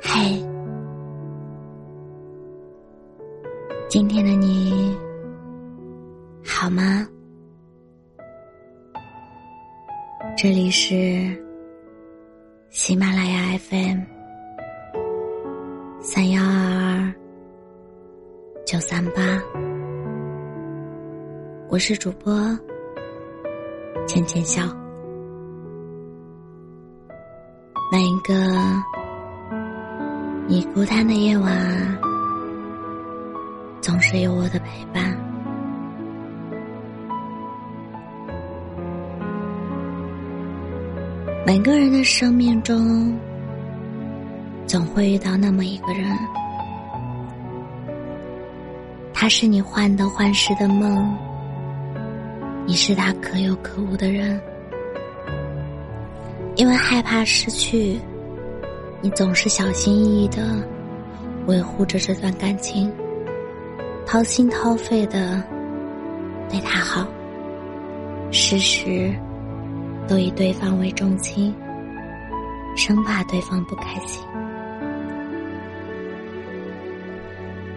[0.00, 0.44] 嘿，
[3.88, 4.96] 今天的你
[6.44, 7.06] 好吗？
[10.36, 11.34] 这里是
[12.68, 14.00] 喜马拉雅 FM
[16.00, 17.14] 三幺二二
[18.66, 19.42] 九三八，
[21.68, 22.34] 我是主播
[24.06, 24.62] 浅浅笑。
[27.90, 28.34] 每一个
[30.48, 31.98] 你孤单的夜晚，
[33.80, 35.16] 总是有我的陪伴。
[41.44, 43.12] 每个人的生命中，
[44.68, 46.16] 总会遇到那么一个人，
[49.12, 51.12] 他是你患得患失的梦，
[52.68, 54.40] 你是他可有可无的人。
[56.54, 58.00] 因为害怕失去，
[59.06, 60.68] 你总是小心翼翼的
[61.46, 62.92] 维护着这段感情，
[64.04, 65.40] 掏心掏肺的
[66.50, 67.06] 对他好，
[68.32, 69.14] 时时
[70.08, 71.54] 都以对方为重心，
[72.76, 74.26] 生怕对方不开心。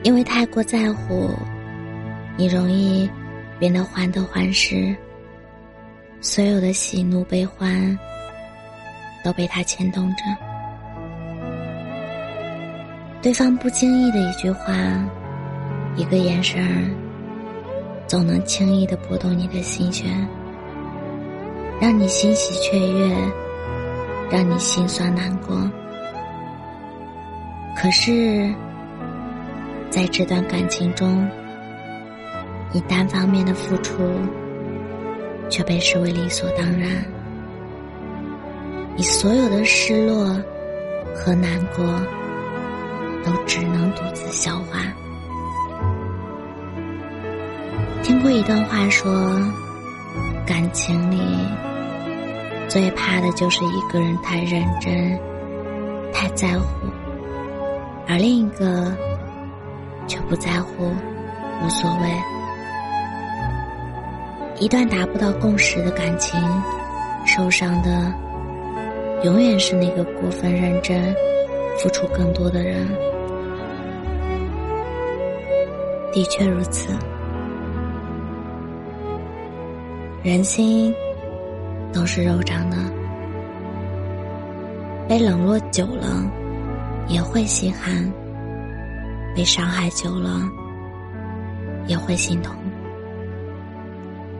[0.01, 1.29] 因为太过在乎，
[2.37, 3.07] 你容易
[3.59, 4.95] 变得患得患失，
[6.21, 7.95] 所有的喜怒悲欢。
[9.21, 10.23] 都被他牵动着，
[13.21, 14.73] 对方不经意的一句话，
[15.97, 16.89] 一个眼神，
[18.07, 20.25] 总能轻易的拨动你的心弦，
[21.81, 23.13] 让你欣喜雀跃，
[24.31, 25.69] 让你心酸难过。
[27.75, 28.49] 可是，
[29.89, 31.29] 在这段感情中，
[32.71, 34.01] 你单方面的付出，
[35.49, 36.89] 却被视为理所当然。
[38.95, 40.41] 你所有的失落
[41.13, 41.85] 和难过，
[43.25, 44.79] 都只能独自消化。
[48.03, 49.39] 听过一段话说，
[50.45, 51.19] 感情里
[52.67, 55.17] 最怕的就是一个人太认真、
[56.11, 56.87] 太在乎，
[58.07, 58.91] 而另一个
[60.07, 60.91] 却不在乎、
[61.63, 62.09] 无所谓。
[64.59, 66.39] 一段达不到共识的感情，
[67.25, 68.13] 受伤的。
[69.23, 71.13] 永远是那个过分认真、
[71.77, 72.87] 付出更多的人。
[76.11, 76.91] 的确如此，
[80.23, 80.93] 人心
[81.93, 82.77] 都是肉长的，
[85.07, 86.23] 被冷落久了
[87.07, 88.11] 也会心寒，
[89.35, 90.41] 被伤害久了
[91.85, 92.55] 也会心痛。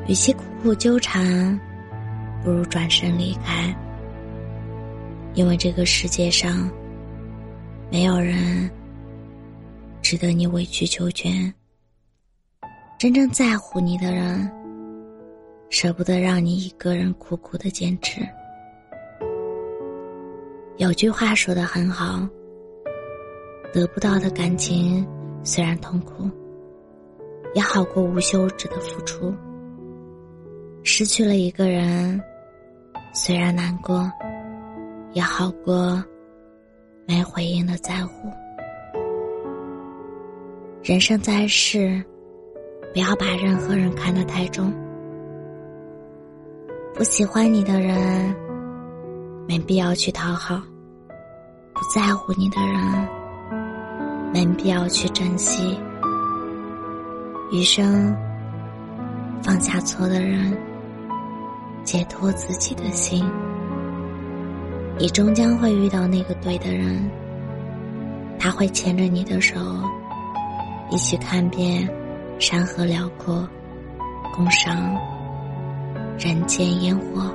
[0.08, 1.60] 与其苦苦纠缠，
[2.44, 3.74] 不如转身离开。
[5.36, 6.68] 因为这个世界上，
[7.92, 8.70] 没有人
[10.10, 11.54] 值得你委曲求全。
[12.98, 14.52] 真正在乎你的人，
[15.70, 18.20] 舍不得让你一个人苦苦的坚持。
[20.78, 22.28] 有句话说的很好：
[23.72, 25.08] 得不到的感情
[25.44, 26.28] 虽然痛苦，
[27.54, 29.32] 也好过无休止的付出。
[30.84, 32.20] 失去了一个人，
[33.14, 34.12] 虽然难过。
[35.14, 36.04] 也好过
[37.06, 38.28] 没回应的在乎。
[40.90, 42.04] 人生在世，
[42.92, 44.74] 不要把任何人看得太重。
[46.96, 48.36] 不喜欢你的人，
[49.48, 50.56] 没必要去讨好；
[51.76, 53.08] 不在乎你的人，
[54.34, 55.80] 没必要去珍惜。
[57.52, 58.12] 余生，
[59.44, 60.58] 放下错的人，
[61.84, 63.24] 解脱自己的心。
[64.98, 67.08] 你终将会遇到那个对的人，
[68.40, 69.56] 他会牵着你的手，
[70.92, 71.88] 一起看遍
[72.40, 73.48] 山河辽阔，
[74.36, 74.76] 共赏
[76.18, 77.32] 人间烟火。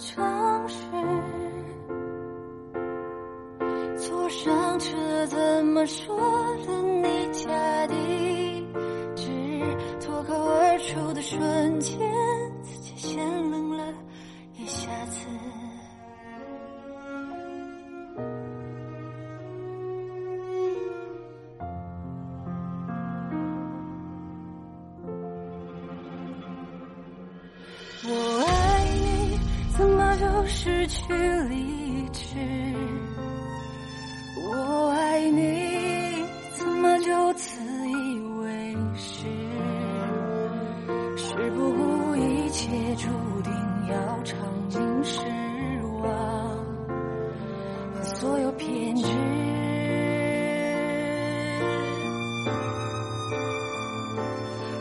[0.00, 0.76] 城市
[3.98, 6.16] 坐上车，怎么说
[6.66, 6.72] 的？
[7.02, 8.66] 你家地
[9.14, 9.60] 址
[10.00, 12.19] 脱口而出的瞬间。
[30.80, 32.36] 失去理智，
[34.48, 36.24] 我爱你，
[36.56, 39.26] 怎么就此以为是？
[41.18, 43.08] 是不顾一切，注
[43.42, 43.52] 定
[43.90, 44.38] 要尝
[44.70, 45.20] 尽失
[46.02, 46.64] 望。
[48.02, 49.06] 所有偏执。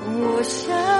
[0.05, 0.98] 我想。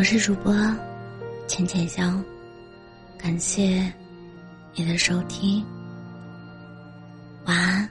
[0.00, 0.50] 我是主播
[1.46, 2.24] 浅浅香
[3.18, 3.92] 感谢
[4.74, 5.62] 你的收听
[7.44, 7.89] 晚安。